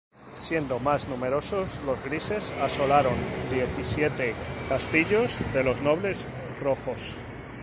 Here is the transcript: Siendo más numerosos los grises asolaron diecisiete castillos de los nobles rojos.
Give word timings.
Siendo 0.33 0.79
más 0.79 1.07
numerosos 1.07 1.77
los 1.85 2.03
grises 2.03 2.49
asolaron 2.59 3.13
diecisiete 3.51 4.33
castillos 4.67 5.41
de 5.53 5.63
los 5.63 5.81
nobles 5.83 6.25
rojos. 6.59 7.13